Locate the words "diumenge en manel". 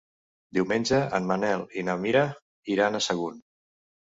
0.57-1.67